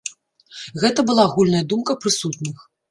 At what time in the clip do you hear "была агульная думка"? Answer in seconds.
1.11-2.01